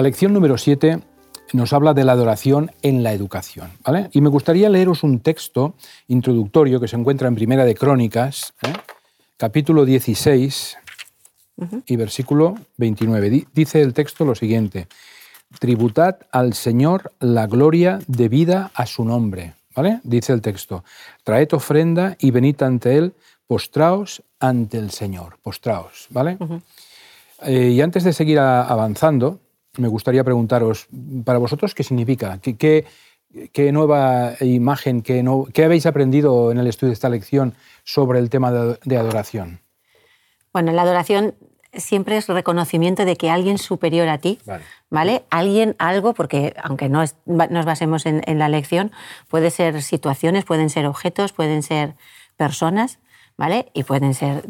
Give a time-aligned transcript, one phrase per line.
[0.00, 0.98] La lección número 7
[1.52, 3.70] nos habla de la adoración en la educación.
[3.84, 4.08] ¿vale?
[4.12, 5.74] Y me gustaría leeros un texto
[6.08, 8.72] introductorio que se encuentra en Primera de Crónicas, ¿eh?
[9.36, 10.78] capítulo 16
[11.84, 13.46] y versículo 29.
[13.52, 14.88] Dice el texto lo siguiente,
[15.58, 19.52] tributad al Señor la gloria debida a su nombre.
[19.76, 20.00] ¿Vale?
[20.02, 20.82] Dice el texto,
[21.24, 23.12] traed ofrenda y venid ante Él,
[23.46, 26.38] postraos ante el Señor, postraos, ¿vale?
[27.42, 29.40] Eh, y antes de seguir avanzando,
[29.76, 30.88] me gustaría preguntaros,
[31.24, 32.38] para vosotros, ¿qué significa?
[32.38, 32.84] ¿Qué,
[33.52, 37.54] qué, nueva imagen, qué, no, qué, habéis aprendido en el estudio de esta lección
[37.84, 39.60] sobre el tema de, adoración?
[40.52, 41.34] Bueno, la adoración
[41.72, 44.40] siempre es reconocimiento de que alguien superior a ti,
[44.90, 45.24] ¿vale?
[45.30, 48.90] Alguien, algo, porque aunque no nos basemos en, la lección,
[49.28, 51.94] puede ser situaciones, pueden ser objetos, pueden ser
[52.36, 52.98] personas,
[53.40, 53.70] ¿vale?
[53.72, 54.44] Y pueden ser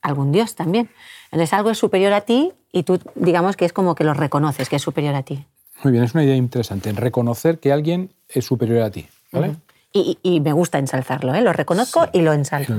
[0.00, 0.88] algún dios también.
[1.32, 4.68] Entonces algo es superior a ti y tú digamos que es como que lo reconoces,
[4.68, 5.44] que es superior a ti.
[5.82, 9.08] Muy bien, es una idea interesante, reconocer que alguien es superior a ti.
[9.32, 9.56] ¿vale?
[9.92, 11.40] y, me gusta ensalzarlo, ¿eh?
[11.40, 12.74] lo reconozco y lo ensalzo.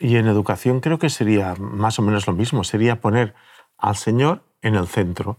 [0.00, 3.34] Y en educación creo que sería más o menos lo mismo, sería poner
[3.78, 5.38] al Señor en el centro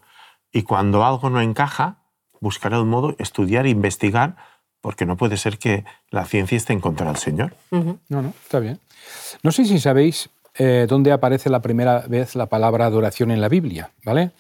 [0.54, 1.98] y cuando algo no encaja,
[2.40, 4.38] buscar el modo, estudiar, investigar,
[4.80, 7.56] porque no puede ser que la ciencia esté en contra del Señor.
[7.72, 8.80] No, no, está bien.
[9.44, 13.50] No sé si sabéis eh, dónde aparece la primera vez la palabra adoración en la
[13.50, 14.32] Biblia, ¿vale?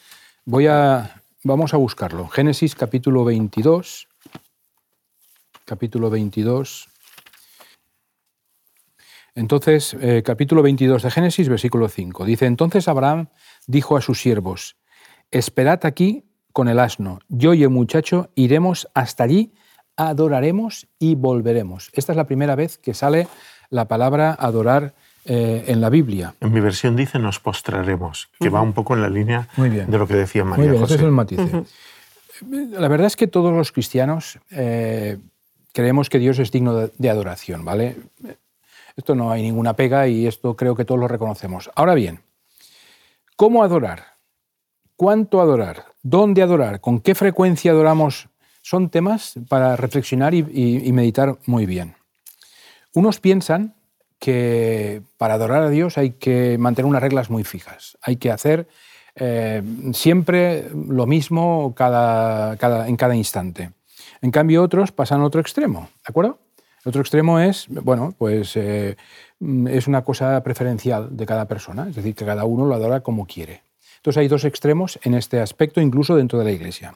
[0.45, 2.27] Voy a, vamos a buscarlo.
[2.27, 4.07] Génesis capítulo 22,
[5.65, 6.89] capítulo 22.
[9.35, 12.25] Entonces, eh, capítulo 22 de Génesis, versículo 5.
[12.25, 13.29] Dice, entonces Abraham
[13.65, 14.75] dijo a sus siervos,
[15.31, 19.53] esperad aquí con el asno, yo y el muchacho iremos hasta allí,
[19.95, 21.89] adoraremos y volveremos.
[21.93, 23.27] Esta es la primera vez que sale
[23.71, 24.93] la palabra adorar
[25.25, 26.35] eh, en la Biblia.
[26.39, 30.07] En mi versión dice nos postraremos, que va un poco en la línea de lo
[30.07, 30.95] que decía María Muy bien, José.
[30.95, 31.39] es el matiz.
[32.49, 35.17] La verdad es que todos los cristianos eh,
[35.73, 37.97] creemos que Dios es digno de, adoración, ¿vale?
[38.97, 41.71] Esto no hay ninguna pega y esto creo que todos lo reconocemos.
[41.75, 42.19] Ahora bien,
[43.35, 44.15] ¿cómo adorar?
[44.95, 45.85] ¿Cuánto adorar?
[46.03, 46.81] ¿Dónde adorar?
[46.81, 48.27] ¿Con qué frecuencia adoramos?
[48.63, 51.95] Son temas para reflexionar y meditar muy bien.
[52.93, 53.75] Unos piensan
[54.19, 57.97] que para adorar a Dios hay que mantener unas reglas muy fijas.
[58.01, 58.67] Hay que hacer
[59.15, 59.63] eh,
[59.93, 62.57] siempre lo mismo cada,
[62.87, 63.71] en cada instante.
[64.21, 66.39] En cambio, otros pasan a otro extremo, ¿de acuerdo?
[66.83, 68.95] El otro extremo es, bueno, pues eh,
[69.67, 73.25] es una cosa preferencial de cada persona, es decir, que cada uno lo adora como
[73.25, 73.61] quiere.
[74.01, 76.95] Entonces hay dos extremos en este aspecto, incluso dentro de la Iglesia.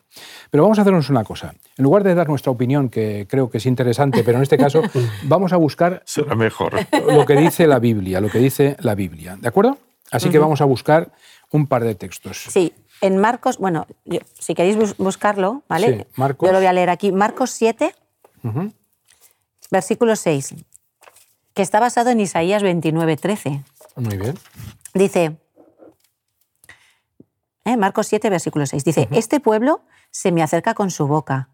[0.50, 1.54] Pero vamos a hacernos una cosa.
[1.78, 4.82] En lugar de dar nuestra opinión, que creo que es interesante, pero en este caso
[5.24, 6.74] vamos a buscar Será mejor.
[7.08, 9.38] lo que dice la Biblia, lo que dice la Biblia.
[9.40, 9.78] ¿De acuerdo?
[10.10, 11.12] Así que vamos a buscar
[11.52, 12.48] un par de textos.
[12.50, 13.86] Sí, en Marcos, bueno,
[14.40, 16.08] si queréis buscarlo, ¿vale?
[16.16, 16.48] Marcos.
[16.48, 17.12] Yo lo voy a leer aquí.
[17.12, 17.94] Marcos 7,
[19.70, 20.56] versículo 6,
[21.54, 23.64] que está basado en Isaías 29, 13.
[23.98, 24.34] Muy bien.
[24.96, 25.38] Dice,
[27.66, 27.76] ¿eh?
[27.78, 28.84] Marcos 7, versículo 6.
[28.86, 29.82] Dice, este pueblo
[30.12, 31.50] se me acerca con su boca,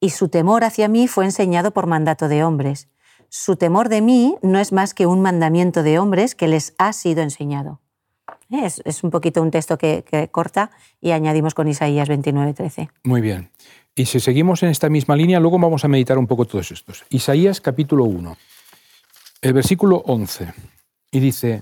[0.00, 2.88] y su temor hacia mí fue enseñado por mandato de hombres.
[3.28, 6.92] Su temor de mí no es más que un mandamiento de hombres que les ha
[6.92, 7.80] sido enseñado.
[8.50, 8.68] ¿Eh?
[8.84, 12.88] Es, un poquito un texto que, corta y añadimos con Isaías 29, 13.
[13.04, 13.50] Muy bien.
[13.94, 17.04] Y si seguimos en esta misma línea, luego vamos a meditar un poco todos estos.
[17.10, 18.36] Isaías capítulo 1,
[19.42, 20.52] el versículo 11.
[21.12, 21.60] Y dice,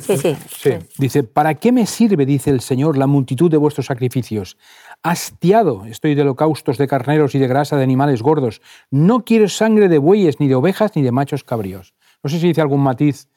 [0.00, 3.86] Sí, sí, sí, Dice, ¿para qué me sirve, dice el Señor, la multitud de vuestros
[3.86, 4.58] sacrificios?
[5.02, 8.60] Hastiado estoy de holocaustos de carneros y de grasa de animales gordos.
[8.90, 11.94] No quiero sangre de bueyes, ni de ovejas, ni de machos cabríos.
[12.22, 13.28] No sé si dice algún matiz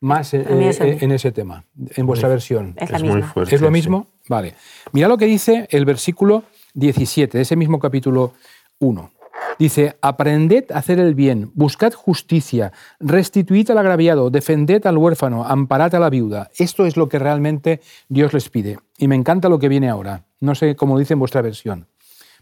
[0.00, 2.74] más eh, eh, en ese tema, en vuestra versión.
[2.76, 4.08] Es, muy fuerte, ¿Es lo mismo?
[4.28, 4.54] Vale.
[4.92, 6.44] Mira lo que dice el versículo
[6.74, 8.32] 17 de ese mismo capítulo
[8.78, 9.10] 1.
[9.58, 15.94] Dice, aprended a hacer el bien, buscad justicia, restituid al agraviado, defended al huérfano, amparad
[15.94, 16.50] a la viuda.
[16.58, 18.78] Esto es lo que realmente Dios les pide.
[18.98, 20.24] Y me encanta lo que viene ahora.
[20.40, 21.88] No sé cómo dice en vuestra versión.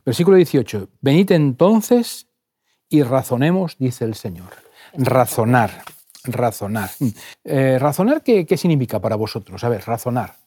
[0.04, 0.88] Versículo 18.
[1.00, 2.26] Venid entonces
[2.88, 4.50] y razonemos, dice el Señor.
[4.94, 5.84] Razonar,
[6.24, 6.90] razonar.
[7.46, 9.62] Eh, ¿Razonar qué, qué significa para vosotros?
[9.64, 10.43] A ver, razonar.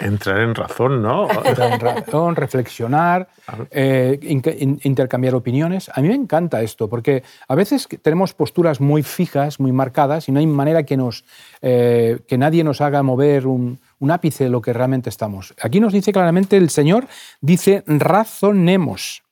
[0.00, 1.28] Entrar en razón, ¿no?
[1.28, 3.28] Entrar en razón, reflexionar,
[3.72, 5.90] eh, intercambiar opiniones.
[5.92, 10.32] A mí me encanta esto, porque a veces tenemos posturas muy fijas, muy marcadas, y
[10.32, 11.24] no hay manera que, nos,
[11.62, 15.52] eh, que nadie nos haga mover un, ápice de lo que realmente estamos.
[15.60, 17.08] Aquí nos dice claramente el Señor,
[17.40, 19.24] dice, razonemos.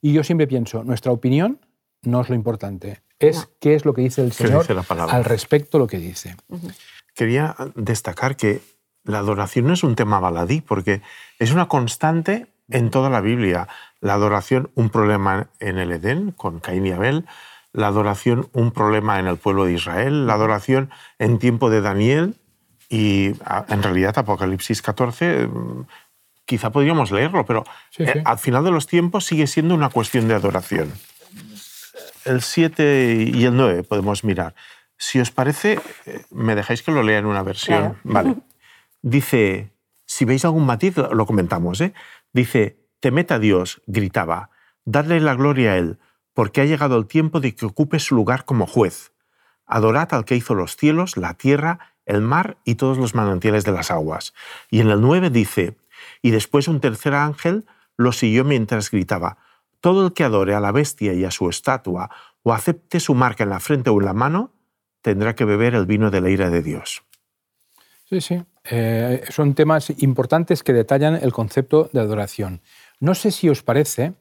[0.00, 1.58] Y yo siempre pienso, nuestra opinión
[2.02, 5.88] no es lo importante, es qué es lo que dice el Señor al respecto lo
[5.88, 6.36] que dice.
[7.12, 8.62] Quería destacar que
[9.04, 11.02] la adoración no es un tema baladí, porque
[11.38, 13.68] es una constante en toda la Biblia.
[14.00, 17.26] La adoración, un problema en el Edén, con Caín y Abel.
[17.72, 20.26] La adoración, un problema en el pueblo de Israel.
[20.26, 22.36] La adoración en tiempo de Daniel.
[22.88, 23.34] Y
[23.68, 25.86] en realidad Apocalipsis 14, mm,
[26.44, 27.64] quizá podríamos leerlo, pero
[27.98, 30.92] eh, al final de los tiempos sigue siendo una cuestión de adoración.
[32.24, 34.54] El 7 y el 9 podemos mirar.
[34.96, 37.96] Si os parece, eh, me dejáis que lo lea en una versión.
[38.02, 38.34] Vale.
[39.02, 39.72] Dice,
[40.06, 41.80] si veis algún matiz, lo comentamos.
[41.80, 41.94] ¿eh?
[42.32, 44.50] Dice, temed a Dios, gritaba,
[44.84, 45.98] dadle la gloria a Él,
[46.34, 49.12] porque ha llegado el tiempo de que ocupe su lugar como juez.
[49.66, 53.72] Adorad al que hizo los cielos, la tierra, el mar y todos los manantiales de
[53.72, 54.34] las aguas.
[54.70, 55.76] Y en el 9 dice,
[56.22, 57.66] y después un tercer ángel
[57.96, 59.38] lo siguió mientras gritaba,
[59.80, 62.10] todo el que adore a la bestia y a su estatua
[62.42, 64.52] o acepte su marca en la frente o en la mano,
[65.02, 67.02] tendrá que beber el vino de la ira de Dios.
[68.10, 68.42] Sí, sí.
[68.64, 72.60] Eh, son temas importantes que detallan el concepto de adoración.
[72.98, 74.14] No sé si os parece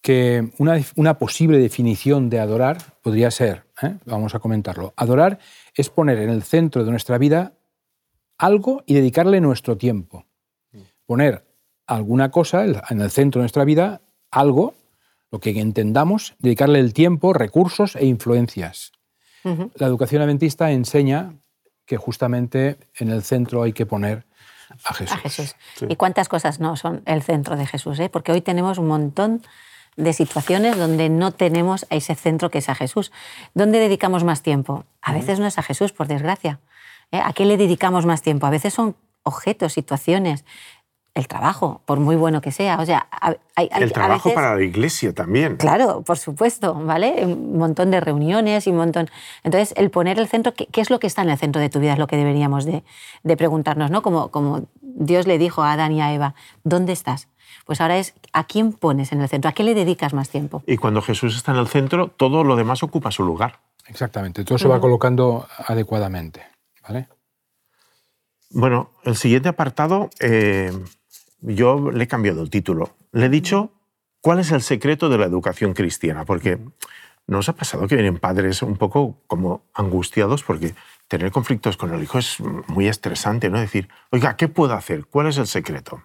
[0.00, 3.96] que una, posible definición de adorar podría ser, ¿eh?
[4.04, 5.40] vamos a comentarlo, adorar
[5.74, 7.54] es poner en el centro de nuestra vida
[8.38, 10.24] algo y dedicarle nuestro tiempo.
[11.04, 11.44] Poner
[11.86, 14.00] alguna cosa en el centro de nuestra vida,
[14.30, 14.74] algo,
[15.30, 18.92] lo que entendamos, dedicarle el tiempo, recursos e influencias.
[19.74, 21.41] La educación adventista enseña
[21.92, 24.24] que justamente en el centro hay que poner
[24.86, 25.54] a Jesús.
[25.90, 28.00] ¿Y cuántas cosas no son el centro de Jesús?
[28.00, 28.08] Eh?
[28.08, 29.42] Porque hoy tenemos un montón
[29.98, 33.12] de situaciones donde no tenemos a ese centro que es a Jesús.
[33.52, 34.86] ¿Dónde dedicamos más tiempo?
[35.02, 36.60] A veces no es a Jesús, por desgracia.
[37.10, 37.20] ¿eh?
[37.22, 38.46] ¿A qué le dedicamos más tiempo?
[38.46, 40.46] A veces son objetos, situaciones,
[41.14, 42.78] el trabajo, por muy bueno que sea.
[42.80, 43.06] O sea,
[43.54, 45.56] hay, el trabajo para la iglesia también.
[45.56, 47.26] Claro, por supuesto, ¿vale?
[47.26, 49.10] Un montón de reuniones y un montón.
[49.44, 51.80] Entonces, el poner el centro, ¿qué, es lo que está en el centro de tu
[51.80, 51.92] vida?
[51.92, 52.82] Es lo que deberíamos de,
[53.36, 54.00] preguntarnos, ¿no?
[54.02, 57.28] Como, como Dios le dijo a Adán y a Eva, ¿dónde estás?
[57.66, 60.62] Pues ahora es a quién pones en el centro, a qué le dedicas más tiempo.
[60.66, 63.60] Y cuando Jesús está en el centro, todo lo demás ocupa su lugar.
[63.86, 66.42] Exactamente, todo se va colocando adecuadamente,
[66.82, 67.08] ¿vale?
[68.50, 70.08] Bueno, el siguiente apartado.
[70.20, 70.72] Eh,
[71.42, 72.96] yo le he cambiado el título.
[73.12, 73.72] Le he dicho
[74.20, 76.58] cuál es el secreto de la educación cristiana, porque
[77.26, 80.74] nos ha pasado que vienen padres un poco como angustiados porque
[81.08, 83.60] tener conflictos con el hijo es muy estresante, ¿no?
[83.60, 85.06] Decir, oiga, ¿qué puedo hacer?
[85.06, 86.04] ¿Cuál es el secreto?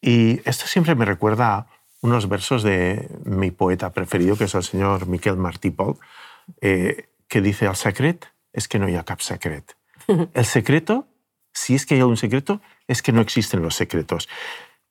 [0.00, 1.66] Y esto siempre me recuerda
[2.00, 5.98] unos versos de mi poeta preferido, que es el señor Miquel Martí Pol,
[6.60, 9.76] eh, que dice, el secret es que no hay cap secret.
[10.34, 11.06] El secreto,
[11.52, 14.28] si es que hay un secreto, es que no existen los secretos.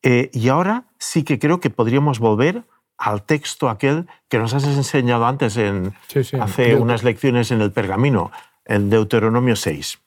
[0.04, 2.64] Eh, y ahora sí que creo que podríamos volver
[2.98, 5.94] al texto aquel que nos has enseñado antes en,
[6.40, 8.32] hace unas lecciones en el pergamino,
[8.66, 10.00] en Deuteronomio 6.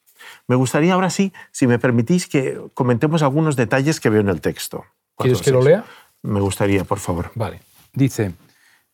[0.47, 4.41] Me gustaría ahora sí, si me permitís, que comentemos algunos detalles que veo en el
[4.41, 4.85] texto.
[5.17, 5.85] ¿Quieres que lo lea?
[6.23, 7.31] Me gustaría, por favor.
[7.35, 7.61] Vale.
[7.93, 8.33] Dice,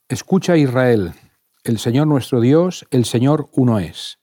[0.09, 1.15] escucha Israel,
[1.65, 4.20] el Señor nuestro Dios, el Señor uno es.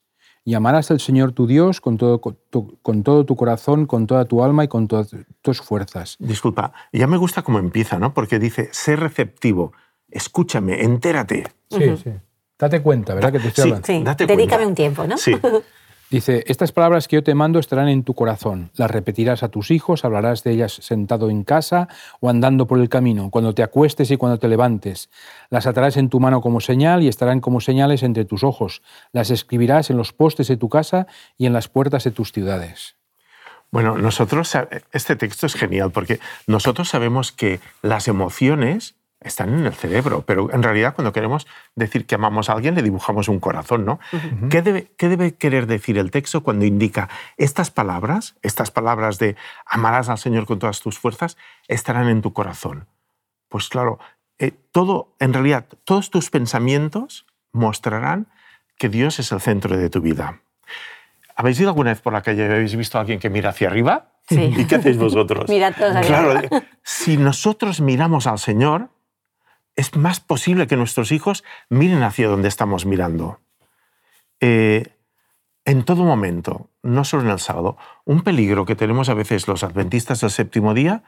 [0.47, 4.23] Y amarás al Señor tu Dios con todo, tu, con todo tu corazón, con toda
[4.23, 6.15] tu alma y con todas tus fuerzas.
[6.19, 8.13] Disculpa, ya me gusta cómo empieza, ¿no?
[8.13, 9.73] Porque dice, sé receptivo,
[10.09, 11.47] escúchame, entérate.
[11.69, 12.11] Sí, sí.
[12.57, 13.33] Date cuenta, ¿verdad?
[13.33, 13.85] Que te estoy hablando.
[13.85, 15.17] Sí, Dedícame un tiempo, ¿no?
[15.17, 15.33] Sí.
[16.09, 19.71] Dice, estas palabras que yo te mando estarán en tu corazón, las repetirás a tus
[19.71, 21.89] hijos, hablarás de ellas sentado en casa
[22.21, 25.09] o andando por el camino, cuando te acuestes y cuando te levantes.
[25.49, 28.81] Las atarás en tu mano como señal y estarán como señales entre tus ojos.
[29.11, 32.95] Las escribirás en los postes de tu casa y en las puertas de tus ciudades.
[33.69, 34.57] Bueno, nosotros,
[34.93, 40.51] este texto es genial porque nosotros sabemos que las emociones están en el cerebro, pero
[40.53, 43.99] en realidad cuando queremos decir que amamos a alguien le dibujamos un corazón, ¿no?
[44.49, 49.35] ¿Qué, debe, ¿Qué, debe, querer decir el texto cuando indica estas palabras, estas palabras de
[49.65, 52.87] amarás al Señor con todas tus fuerzas, estarán en tu corazón?
[53.49, 53.99] Pues claro,
[54.39, 58.27] eh, todo, en realidad, todos tus pensamientos mostrarán
[58.77, 60.41] que Dios es el centro de tu vida.
[61.35, 63.67] ¿Habéis ido alguna vez por la calle y habéis visto a alguien que mira hacia
[63.67, 64.11] arriba?
[64.27, 64.53] Sí.
[64.57, 65.45] ¿Y qué hacéis vosotros?
[65.49, 66.41] Mirad todos Claro,
[66.83, 68.89] si nosotros miramos al Señor,
[69.77, 73.39] es más posible que nuestros hijos miren hacia donde estamos mirando.
[74.41, 74.87] Eh,
[75.63, 79.63] en todo momento, no solo en el sábado, un peligro que tenemos a veces los
[79.63, 81.03] adventistas del séptimo día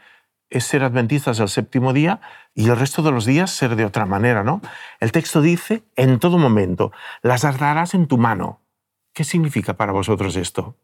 [0.49, 2.21] es ser adventistas del séptimo día
[2.53, 4.61] y el resto de los días ser de otra manera, ¿no?
[4.99, 8.61] El texto dice, en todo momento, las darás en tu mano.
[9.13, 10.75] ¿Qué significa para vosotros esto?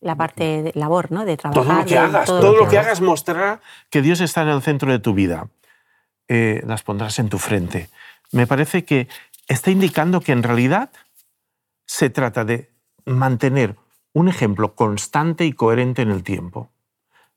[0.00, 1.24] La parte de labor, ¿no?
[1.24, 1.64] De trabajar.
[1.64, 4.90] Todo lo que hagas, todo, lo que hagas mostrará que Dios está en el centro
[4.90, 5.48] de tu vida.
[6.28, 7.88] Eh, las pondrás en tu frente.
[8.30, 9.08] Me parece que
[9.48, 10.90] está indicando que en realidad
[11.86, 12.70] se trata de
[13.04, 13.76] mantener
[14.14, 16.70] un ejemplo constante y coherente en el tiempo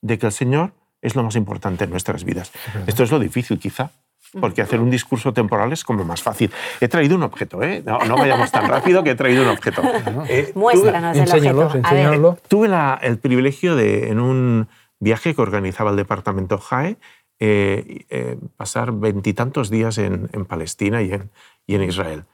[0.01, 2.51] de que el Señor es lo más importante en nuestras vidas.
[2.87, 3.91] Esto es lo difícil, quizá,
[4.39, 6.51] porque hacer un discurso temporal es como más fácil.
[6.81, 7.83] He traído un objeto, ¿eh?
[7.85, 9.81] no, vayamos tan rápido que he traído un objeto.
[10.27, 12.37] Eh, Muéstranos el objeto.
[12.47, 12.69] Tuve
[13.01, 14.67] el privilegio de, en un
[14.99, 16.97] viaje que organizaba el departamento JAE,
[17.39, 21.31] eh, eh, pasar veintitantos días en, Palestina y en,
[21.67, 22.25] y en Israel.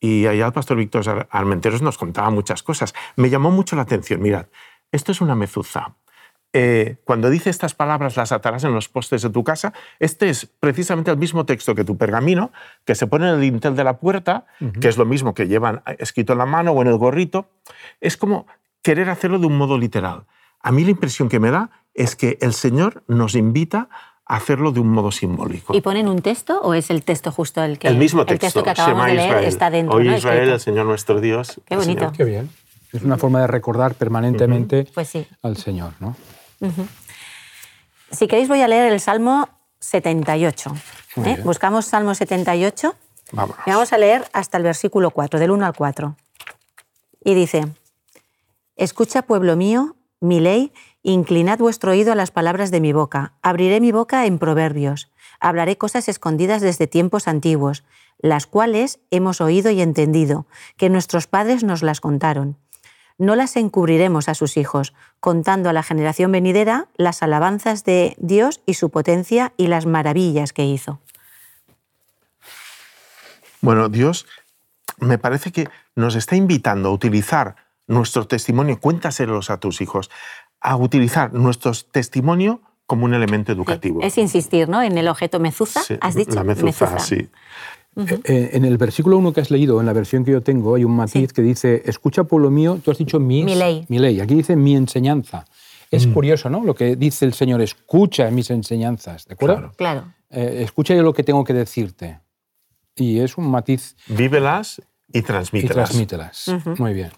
[0.00, 2.94] Y allá el pastor Víctor Armenteros nos contaba muchas cosas.
[3.16, 4.20] Me llamó mucho la atención.
[4.20, 4.46] Mirad,
[4.92, 5.96] esto es una mezuza.
[6.52, 10.46] Eh, cuando dice estas palabras las atarás en los postes de tu casa, este es
[10.46, 12.50] precisamente el mismo texto que tu pergamino,
[12.86, 14.46] que se pone en el dintel de la puerta,
[14.80, 17.50] que es lo mismo que llevan escrito en la mano o en el gorrito.
[18.00, 18.46] Es como
[18.80, 20.24] querer hacerlo de un modo literal.
[20.60, 23.90] A mí la impresión que me da es que el Señor nos invita
[24.26, 25.74] hacerlo de un modo simbólico.
[25.74, 28.70] ¿Y ponen un texto o es el texto justo el que el mismo texto, que
[28.70, 29.96] acabamos de leer está dentro?
[29.96, 31.60] Hoy Israel, el Señor nuestro Dios.
[31.64, 32.12] Qué bonito.
[32.16, 32.50] Qué bien.
[32.92, 36.16] Es una forma de recordar permanentemente pues al Señor, ¿no?
[38.10, 39.48] Si queréis voy a leer el Salmo
[39.80, 40.72] 78.
[41.24, 41.40] ¿eh?
[41.44, 42.94] Buscamos Salmo 78
[43.32, 43.58] Vámonos.
[43.66, 46.16] y vamos a leer hasta el versículo 4, del 1 al 4.
[47.24, 47.66] Y dice,
[48.76, 50.72] Escucha, pueblo mío, mi ley
[51.08, 53.32] Inclinad vuestro oído a las palabras de mi boca.
[53.40, 55.08] Abriré mi boca en proverbios.
[55.38, 57.84] Hablaré cosas escondidas desde tiempos antiguos,
[58.18, 60.46] las cuales hemos oído y entendido,
[60.76, 62.56] que nuestros padres nos las contaron.
[63.18, 68.60] No las encubriremos a sus hijos, contando a la generación venidera las alabanzas de Dios
[68.66, 70.98] y su potencia y las maravillas que hizo.
[73.60, 74.26] Bueno, Dios
[74.98, 77.54] me parece que nos está invitando a utilizar
[77.86, 80.10] nuestro testimonio, cuéntaselos a tus hijos,
[80.60, 84.00] a utilizar nuestro testimonio como un elemento educativo.
[84.02, 84.82] Es insistir ¿no?
[84.82, 86.34] en el objeto mezuza, has dicho.
[86.34, 87.28] La mezuza, sí.
[87.96, 90.74] Eh, eh, en el versículo 1 que has leído, en la versión que yo tengo,
[90.74, 93.86] hay un matiz que dice, escucha pueblo mío, tú has dicho mi ley.
[93.88, 94.20] Mi ley.
[94.20, 95.46] Aquí dice mi enseñanza.
[95.90, 96.12] Es mm.
[96.12, 96.62] curioso, ¿no?
[96.62, 99.72] Lo que dice el Señor, escucha mis enseñanzas, ¿de acuerdo?
[99.76, 100.12] Claro.
[100.30, 102.20] Eh, escucha yo lo que tengo que decirte.
[102.96, 103.96] Y es un matiz...
[104.08, 104.82] Vívelas
[105.16, 105.90] y transmítelas.
[105.90, 106.78] Y transmítelas.
[106.78, 107.10] Muy bien.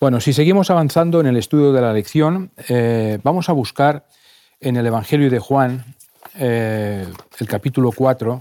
[0.00, 4.06] Bueno, si seguimos avanzando en el estudio de la lección, eh, vamos a buscar
[4.60, 5.84] en el Evangelio de Juan,
[6.36, 7.06] eh,
[7.38, 8.40] el capítulo 4,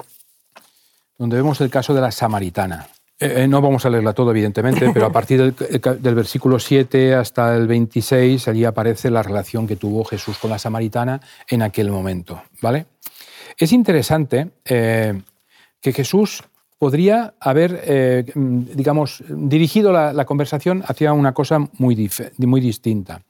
[1.18, 2.88] donde vemos el caso de la samaritana.
[3.20, 7.66] Eh, no vamos a leerla todo, evidentemente, pero a partir del, versículo 7 hasta el
[7.66, 12.44] 26, allí aparece la relación que tuvo Jesús con la samaritana en aquel momento.
[12.62, 12.86] ¿vale?
[13.58, 16.44] Es interesante que Jesús
[16.78, 23.22] podría haber, eh, digamos, dirigido la, conversación hacia una cosa muy, muy distinta.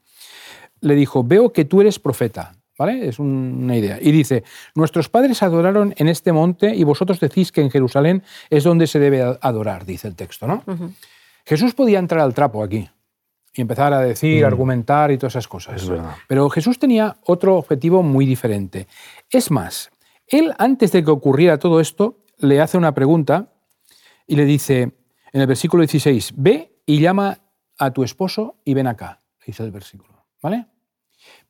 [0.82, 3.08] Le dijo, veo que tú eres profeta, ¿vale?
[3.08, 3.98] Es una idea.
[4.02, 4.44] Y dice,
[4.76, 9.00] nuestros padres adoraron en este monte y vosotros decís que en Jerusalén es donde se
[9.00, 10.64] debe adorar, dice el texto, ¿no?
[11.46, 12.90] Jesús podía entrar al trapo aquí
[13.54, 14.48] y empezar a decir, mm.
[14.48, 15.90] argumentar y todas esas cosas.
[16.28, 18.88] Pero Jesús tenía otro objetivo muy diferente.
[19.32, 19.90] Es más,
[20.28, 23.54] él antes de que ocurriera todo esto, le hace una pregunta
[24.26, 24.82] y le dice
[25.34, 27.40] en el versículo 16, ve y llama
[27.78, 30.26] a tu esposo y ven acá, dice el versículo.
[30.42, 30.68] ¿Vale?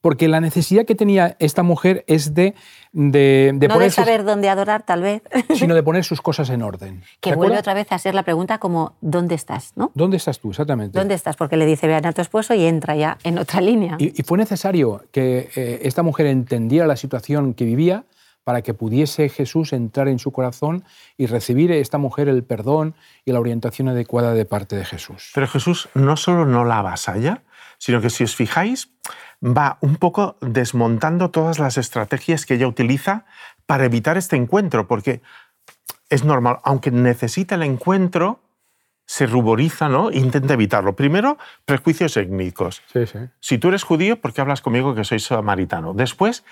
[0.02, 2.56] Porque la necesidad que tenía esta mujer es de,
[2.94, 5.22] de, no de saber dónde adorar, tal vez.
[5.56, 7.04] Sino de poner sus cosas en orden.
[7.20, 9.74] Que vuelve otra vez a ser la pregunta como, ¿dónde estás?
[9.76, 9.92] ¿no?
[9.96, 10.98] ¿Dónde estás tú, exactamente?
[10.98, 11.36] ¿Dónde estás?
[11.36, 13.98] Porque le dice, vean a tu esposo y entra ya en otra línea.
[14.00, 18.06] Y, fue necesario que eh, esta mujer entendiera la situación que vivía
[18.48, 20.86] para que pudiese Jesús entrar en su corazón
[21.18, 25.32] y recibir esta mujer el perdón y la orientación adecuada de parte de Jesús.
[25.36, 27.44] Pero Jesús no solo no la avasalla,
[27.78, 28.90] sino que si os fijáis,
[29.44, 33.26] va un poco desmontando todas las estrategias que ella utiliza
[33.66, 35.22] para evitar este encuentro, porque
[36.10, 38.40] es normal, aunque necesita el encuentro,
[39.08, 40.12] se ruboriza, ¿no?
[40.12, 40.96] Intenta evitarlo.
[40.96, 42.82] Primero, prejuicios étnicos.
[42.92, 43.20] Sí, sí.
[43.40, 45.94] Si tú eres judío, ¿por qué hablas conmigo que soy samaritano?
[45.94, 46.44] Después,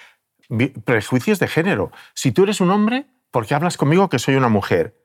[0.84, 1.92] prejuicios de género.
[2.14, 4.96] Si tú eres un hombre, ¿por qué hablas conmigo que soy una mujer?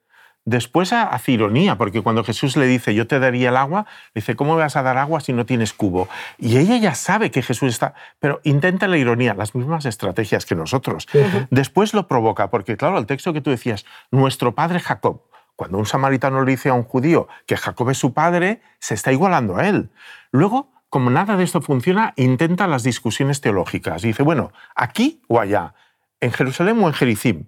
[0.47, 4.57] Después hace ironía, porque cuando Jesús le dice, yo te daría el agua, dice, ¿cómo
[4.57, 6.09] vas a dar agua si no tienes cubo?
[6.39, 10.55] Y ella ya sabe que Jesús está, pero intenta la ironía, las mismas estrategias que
[10.55, 11.07] nosotros.
[11.51, 15.25] Después lo provoca, porque claro, el texto que tú decías, nuestro padre Jacob,
[15.57, 19.13] cuando un samaritano le dice a un judío que Jacob es su padre, se está
[19.13, 19.91] igualando a él.
[20.33, 24.03] Luego como nada de esto funciona, intenta las discusiones teológicas.
[24.03, 25.75] dice, bueno, aquí o allá,
[26.21, 27.45] en Jerusalén o en Jericim.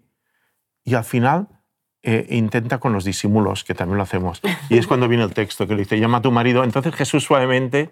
[0.84, 1.48] Y al final
[2.04, 4.40] eh, intenta con los disimulos, que también lo hacemos.
[4.68, 6.62] Y es cuando viene el texto que le dice, llama a tu marido.
[6.62, 7.90] Entonces Jesús suavemente,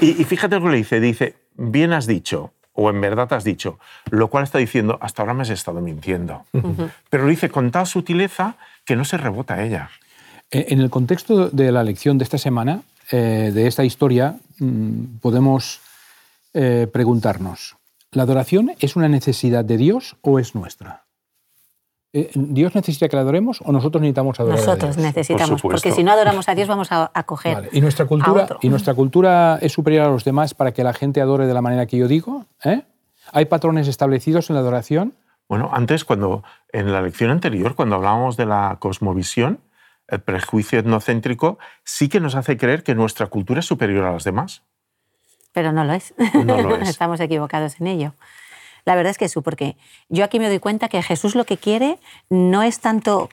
[0.00, 3.78] y, fíjate lo que le dice, dice, bien has dicho, o en verdad has dicho,
[4.10, 6.46] lo cual está diciendo, hasta ahora me has estado mintiendo.
[7.10, 8.56] Pero lo dice con tal sutileza
[8.86, 9.90] que no se rebota a ella.
[10.50, 12.82] En el contexto de la lección de esta semana,
[13.12, 14.36] eh, de esta historia,
[15.20, 15.80] podemos
[16.54, 17.76] eh, preguntarnos,
[18.12, 21.04] ¿la adoración es una necesidad de Dios o es nuestra?
[22.12, 25.14] Eh, ¿Dios necesita que la adoremos o nosotros necesitamos adorar nosotros a Dios?
[25.14, 28.94] necesitamos, porque si no adoramos a Dios vamos a, coger ¿Y, nuestra cultura, ¿Y nuestra
[28.94, 31.96] cultura es superior a los demás para que la gente adore de la manera que
[31.96, 32.46] yo digo?
[32.64, 32.82] ¿Eh?
[33.32, 35.14] ¿Hay patrones establecidos en la adoración?
[35.48, 39.60] Bueno, antes, cuando en la lección anterior, cuando hablábamos de la cosmovisión,
[40.10, 44.24] el prejuicio etnocéntrico sí que nos hace creer que nuestra cultura es superior a las
[44.24, 44.62] demás.
[45.52, 46.14] Pero no lo es.
[46.34, 46.88] No lo es.
[46.88, 48.14] Estamos equivocados en ello.
[48.84, 49.76] La verdad es que sí, porque
[50.08, 51.98] yo aquí me doy cuenta que Jesús lo que quiere
[52.28, 53.28] no es tanto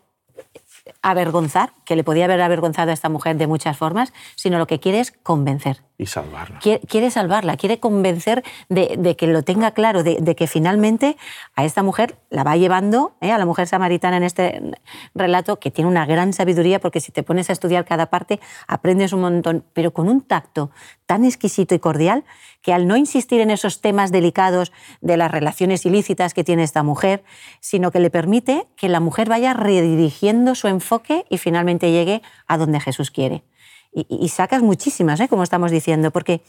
[1.02, 4.80] avergonzar, que le podía haber avergonzado a esta mujer de muchas formas, sino lo que
[4.80, 5.84] quiere es convencer.
[6.00, 6.60] Y salvarla.
[6.60, 11.18] Quiere, salvarla, quiere convencer de, que lo tenga claro, de, que finalmente
[11.56, 13.32] a esta mujer la va llevando, ¿eh?
[13.32, 14.62] a la mujer samaritana en este
[15.16, 19.12] relato, que tiene una gran sabiduría, porque si te pones a estudiar cada parte, aprendes
[19.12, 20.70] un montón, pero con un tacto
[21.08, 22.24] tan exquisito y cordial,
[22.62, 24.72] que al no insistir en esos temas delicados
[25.02, 27.24] de las relaciones ilícitas que tiene esta mujer,
[27.60, 32.58] sino que le permite que la mujer vaya redirigiendo su enfoque y finalmente llegue a
[32.58, 33.44] donde Jesús quiere
[33.94, 35.28] y, sacas muchísimas, ¿eh?
[35.28, 36.42] como estamos diciendo, porque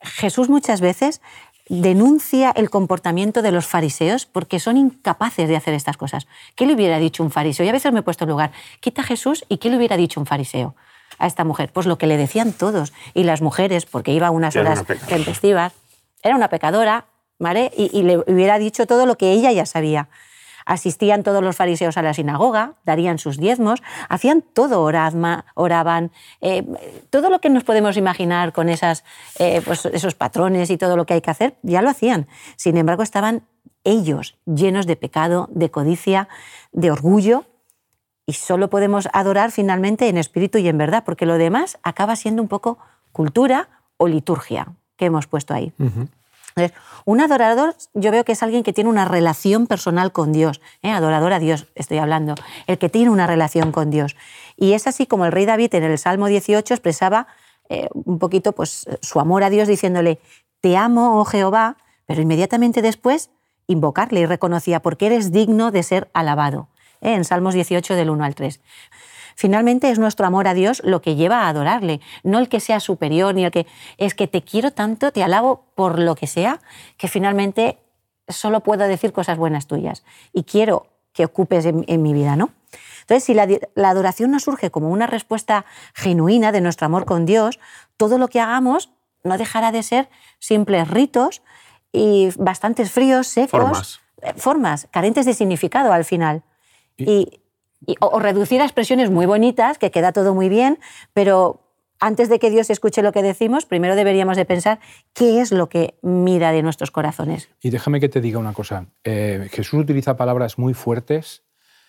[0.00, 1.20] Jesús muchas veces
[1.68, 6.26] denuncia el comportamiento de los fariseos porque son incapaces de hacer estas cosas.
[6.54, 7.64] ¿Qué le hubiera dicho un fariseo?
[7.64, 10.20] Y a veces me he puesto en lugar, quita Jesús y ¿qué le hubiera dicho
[10.20, 10.76] un fariseo
[11.18, 11.70] a esta mujer?
[11.72, 12.92] Pues lo que le decían todos.
[13.14, 15.72] Y las mujeres, porque iba a unas horas tempestivas,
[16.22, 17.06] era una pecadora,
[17.38, 17.72] ¿vale?
[17.76, 20.08] y le hubiera dicho todo lo que ella ya sabía
[20.64, 26.64] asistían todos los fariseos a la sinagoga, darían sus diezmos, hacían todo, oraban, eh,
[27.10, 29.04] todo lo que nos podemos imaginar con esas,
[29.38, 32.26] eh, pues esos patrones y todo lo que hay que hacer, ya lo hacían.
[32.56, 33.46] Sin embargo, estaban
[33.84, 36.28] ellos llenos de pecado, de codicia,
[36.72, 37.44] de orgullo,
[38.26, 42.42] y solo podemos adorar finalmente en espíritu y en verdad, porque lo demás acaba siendo
[42.42, 42.78] un poco
[43.12, 45.72] cultura o liturgia que hemos puesto ahí.
[47.04, 50.90] Un adorador yo veo que es alguien que tiene una relación personal con Dios, ¿eh?
[50.90, 52.34] adorador a Dios estoy hablando,
[52.66, 54.16] el que tiene una relación con Dios.
[54.56, 57.26] Y es así como el rey David en el Salmo 18 expresaba
[57.68, 60.20] eh, un poquito pues, su amor a Dios diciéndole,
[60.60, 63.30] te amo, oh Jehová, pero inmediatamente después
[63.66, 66.68] invocarle y reconocía, porque eres digno de ser alabado.
[67.04, 67.14] ¿Eh?
[67.14, 68.60] En Salmos 18 del 1 al 3.
[69.36, 72.80] Finalmente es nuestro amor a Dios lo que lleva a adorarle, no el que sea
[72.80, 73.66] superior ni el que
[73.98, 76.60] es que te quiero tanto, te alabo por lo que sea,
[76.96, 77.78] que finalmente
[78.28, 82.50] solo puedo decir cosas buenas tuyas y quiero que ocupes en, mi vida, ¿no?
[83.02, 87.24] Entonces, si la, la, adoración no surge como una respuesta genuina de nuestro amor con
[87.24, 87.60] Dios,
[87.96, 88.90] todo lo que hagamos
[89.22, 91.42] no dejará de ser simples ritos
[91.92, 96.42] y bastantes fríos, secos, formas, eh, formas carentes de significado al final.
[96.96, 97.40] Y,
[98.00, 100.78] o, reducir a expresiones muy bonitas, que queda todo muy bien,
[101.12, 101.60] pero
[102.00, 104.80] antes de que Dios escuche lo que decimos, primero deberíamos de pensar
[105.12, 107.48] qué es lo que mira de nuestros corazones.
[107.60, 108.86] Y déjame que te diga una cosa.
[109.04, 111.42] Eh, Jesús utiliza palabras muy fuertes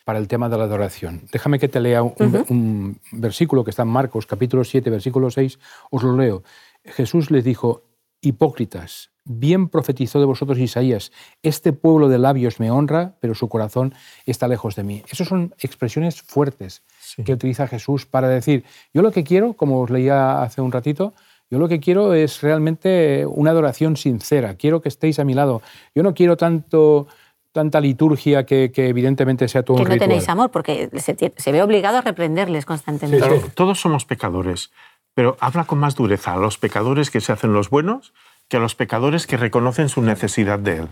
[0.04, 1.24] para el tema de la adoración.
[1.32, 5.60] Déjame que te lea un, un versículo que está en Marcos, capítulo 7, versículo 6.
[5.90, 6.44] Os lo leo.
[6.84, 7.84] Jesús les dijo,
[8.22, 11.12] hipócritas, bien profetizó de vosotros Isaías,
[11.44, 13.94] este pueblo de labios me honra, pero su corazón
[14.26, 15.04] está lejos de mí.
[15.10, 16.84] Esas son expresiones fuertes
[17.26, 21.14] que utiliza Jesús para decir, yo lo que quiero, como os leía hace un ratito,
[21.50, 25.62] yo lo que quiero es realmente una adoración sincera, quiero que estéis a mi lado.
[25.94, 27.08] Yo no quiero tanto
[27.52, 31.98] tanta liturgia que, evidentemente sea todo que un no tenéis amor, porque se, ve obligado
[31.98, 33.50] a reprenderles constantemente.
[33.54, 34.72] todos somos pecadores,
[35.14, 38.14] pero habla con más dureza a los pecadores que se hacen los buenos
[38.48, 40.90] que a los pecadores que reconocen su necesidad de Él.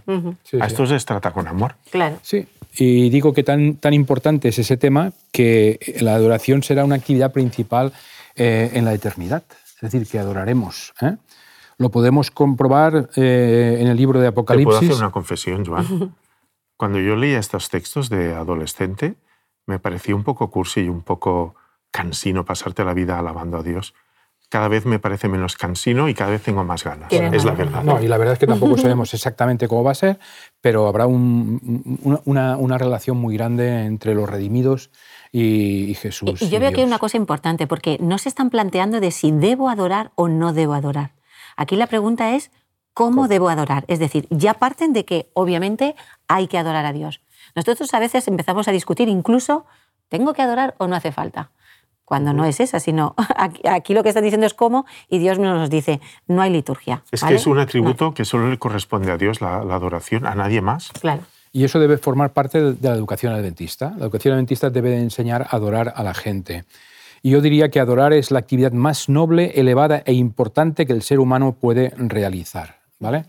[0.59, 1.75] a estos les trata con amor.
[1.91, 2.17] Claro.
[2.21, 6.95] Sí, y digo que tan, tan importante es ese tema que la adoración será una
[6.95, 7.93] actividad principal
[8.35, 9.43] eh, en la eternidad,
[9.75, 10.93] es decir, que adoraremos.
[11.01, 11.17] ¿eh?
[11.77, 14.73] Lo podemos comprobar eh, en el libro de Apocalipsis.
[14.73, 16.15] ¿Te puedo hacer una confesión, Joan?
[16.77, 19.15] Cuando yo leía estos textos de adolescente,
[19.67, 21.55] me parecía un poco cursi y un poco
[21.91, 23.93] cansino pasarte la vida alabando a Dios
[24.53, 27.11] cada vez me parece menos cansino y cada vez tengo más ganas.
[27.11, 27.83] Es la verdad.
[27.83, 30.19] No, y la verdad es que tampoco sabemos exactamente cómo va a ser,
[30.61, 34.91] pero habrá una, relación muy grande entre los redimidos
[35.31, 36.39] y, Jesús.
[36.39, 39.31] Y, yo veo que hay una cosa importante, porque no se están planteando de si
[39.31, 41.13] debo adorar o no debo adorar.
[41.57, 42.51] Aquí la pregunta es,
[42.93, 43.85] ¿cómo, debo adorar?
[43.87, 45.95] Es decir, ya parten de que obviamente
[46.27, 47.21] hay que adorar a Dios.
[47.55, 49.65] Nosotros a veces empezamos a discutir incluso,
[50.09, 51.49] ¿tengo que adorar o no hace falta?
[52.13, 53.15] Cuando no es esa, sino
[53.67, 57.02] aquí, lo que están diciendo es cómo y Dios nos dice, no hay liturgia.
[57.12, 60.62] Es que es un atributo que solo le corresponde a Dios, la, adoración, a nadie
[60.62, 60.91] más.
[60.91, 61.23] Claro.
[61.52, 63.95] Y eso debe formar parte de la educación adventista.
[63.97, 66.65] La educación adventista debe enseñar a adorar a la gente.
[67.23, 71.02] Y yo diría que adorar es la actividad más noble, elevada e importante que el
[71.02, 72.76] ser humano puede realizar.
[72.99, 73.26] ¿vale?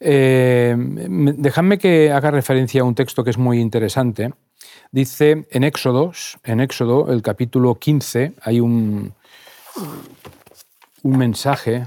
[0.00, 4.32] Eh, dejadme que haga referencia a un texto que es muy interesante.
[4.92, 9.12] Dice en Éxodo, en Éxodo, el capítulo 15, hay un,
[11.02, 11.86] un mensaje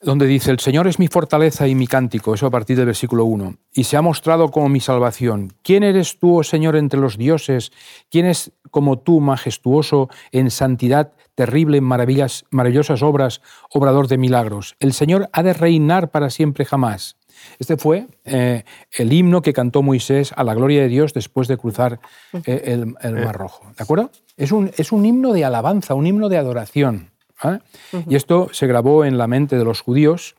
[0.00, 3.24] donde dice, el Señor es mi fortaleza y mi cántico, eso a partir del versículo
[3.24, 5.52] 1, y se ha mostrado como mi salvación.
[5.62, 7.70] ¿Quién eres tú, oh Señor, entre los dioses?
[8.10, 14.74] ¿Quién es como tú, majestuoso en santidad, terrible en maravillas, maravillosas obras, obrador de milagros?
[14.80, 17.16] El Señor ha de reinar para siempre jamás.
[17.58, 21.56] Este fue eh, el himno que cantó Moisés a la gloria de Dios después de
[21.56, 22.00] cruzar
[22.32, 23.70] eh, el, el, Mar Rojo.
[23.76, 24.10] ¿De acuerdo?
[24.36, 27.10] Es un, es un himno de alabanza, un himno de adoración.
[27.40, 27.60] ¿ah?
[28.08, 30.34] Y esto se grabó en la mente de los judíos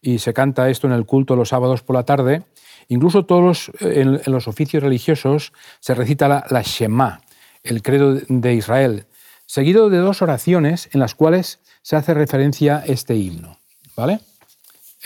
[0.00, 2.42] y se canta esto en el culto los sábados por la tarde.
[2.88, 7.20] Incluso todos en, los oficios religiosos se recita la, Shema,
[7.62, 9.06] el credo de Israel,
[9.48, 13.58] seguido de dos oraciones en las cuales se hace referencia a este himno.
[13.96, 14.20] ¿Vale?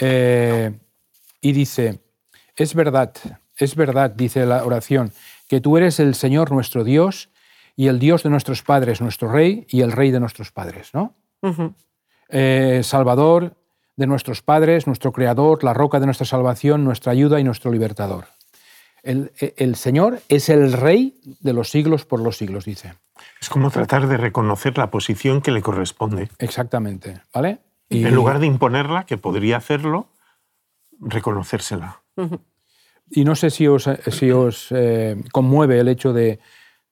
[0.00, 0.72] Eh,
[1.40, 2.00] y dice,
[2.56, 3.14] es verdad,
[3.56, 5.12] es verdad, dice la oración,
[5.48, 7.30] que tú eres el Señor nuestro Dios
[7.76, 11.14] y el Dios de nuestros padres, nuestro Rey y el Rey de nuestros padres, ¿no?
[12.28, 13.54] Eh, salvador
[13.96, 18.26] de nuestros padres, nuestro Creador, la roca de nuestra salvación, nuestra ayuda y nuestro libertador.
[19.02, 22.94] El, el, Señor es el Rey de los siglos por los siglos, dice.
[23.40, 26.28] Es como tratar de reconocer la posición que le corresponde.
[26.38, 27.58] Exactamente, ¿vale?
[27.88, 28.04] Y...
[28.04, 30.08] En lugar de imponerla, que podría hacerlo,
[31.00, 32.00] reconocérsela.
[33.10, 36.38] Y no sé si os, si os eh, conmueve el hecho de,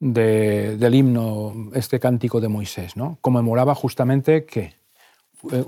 [0.00, 3.18] del himno, este cántico de Moisés, ¿no?
[3.20, 4.74] Conmemoraba justamente que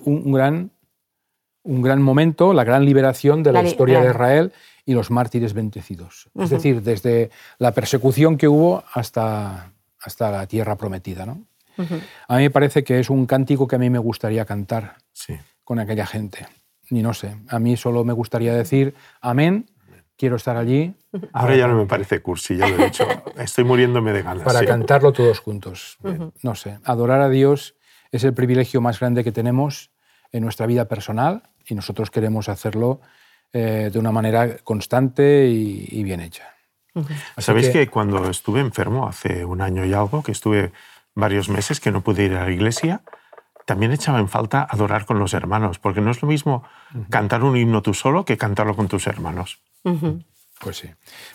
[0.05, 0.71] un gran,
[1.63, 4.53] un gran momento, la gran liberación de la, historia de Israel
[4.85, 6.29] y los mártires bendecidos.
[6.39, 9.73] Es decir, desde la persecución que hubo hasta,
[10.03, 11.27] hasta la tierra prometida.
[11.27, 11.45] ¿no?
[12.29, 14.97] A mí me parece que es un cántico que a mí me gustaría cantar
[15.65, 16.47] con aquella gente.
[16.91, 19.67] Ni no sé, a mí solo me gustaría decir amén
[20.23, 20.95] quiero estar allí.
[21.33, 23.07] Ahora ya no me parece cursi, ya lo he dicho.
[23.37, 24.45] Estoy muriéndome de ganas.
[24.45, 25.99] Para cantarlo todos juntos.
[26.43, 27.75] No sé, adorar a Dios
[28.13, 29.91] es el privilegio más grande que tenemos
[30.31, 33.01] en nuestra vida personal y nosotros queremos hacerlo
[33.53, 36.52] eh, de una manera constante y, bien hecha.
[37.39, 37.73] ¿Sabéis que...
[37.73, 40.73] que cuando estuve enfermo hace un año y algo, que estuve
[41.15, 43.03] varios meses que no pude ir a la iglesia,
[43.67, 46.65] también echaba en falta adorar con los hermanos, porque no es lo mismo
[47.11, 49.61] cantar un himno tú solo que cantarlo con tus hermanos.
[50.61, 50.89] Pues sí.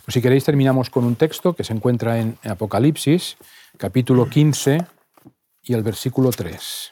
[0.05, 3.37] Pues si queréis terminamos con un texto que se encuentra en Apocalipsis,
[3.77, 4.85] capítulo 15
[5.63, 6.91] y el versículo 3.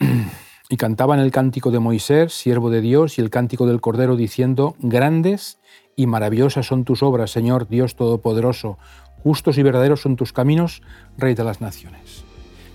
[0.74, 4.74] Y cantaban el cántico de Moisés, siervo de Dios, y el cántico del Cordero, diciendo,
[4.80, 5.60] grandes
[5.94, 8.76] y maravillosas son tus obras, Señor Dios Todopoderoso,
[9.22, 10.82] justos y verdaderos son tus caminos,
[11.16, 12.24] Rey de las naciones.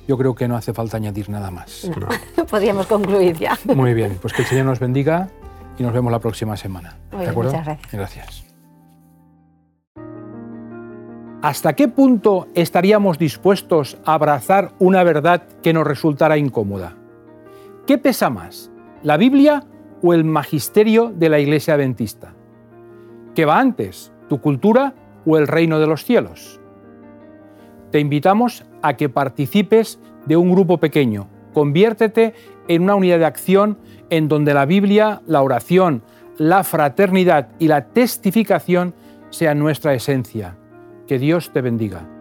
[0.08, 1.92] Yo creo que no hace falta añadir nada más.
[2.50, 3.60] Podríamos concluir ya.
[3.76, 5.28] Muy bien, pues que el Señor nos bendiga
[5.78, 6.96] y nos vemos la próxima semana.
[7.12, 7.52] ¿De acuerdo?
[7.52, 7.92] Muchas gracias.
[7.92, 8.44] Gracias.
[11.42, 16.96] ¿Hasta qué punto estaríamos dispuestos a abrazar una verdad que nos resultara incómoda?
[17.90, 18.72] ¿Qué pesa más,
[19.02, 19.64] la Biblia
[20.04, 22.36] o el magisterio de la Iglesia Adventista?
[23.34, 24.94] ¿Qué va antes, tu cultura
[25.26, 26.62] o el reino de los cielos?
[27.90, 31.30] Te invitamos a que participes de un grupo pequeño.
[31.52, 32.36] Conviértete
[32.68, 33.80] en una unidad de acción
[34.12, 36.04] en donde la Biblia, la oración,
[36.38, 38.94] la fraternidad y la testificación
[39.32, 40.58] sean nuestra esencia.
[41.08, 42.19] Que Dios te bendiga.